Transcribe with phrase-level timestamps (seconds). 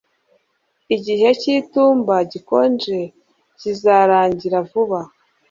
[0.95, 2.97] Igihe cyitumba gikonje
[3.59, 4.99] kizarangira vuba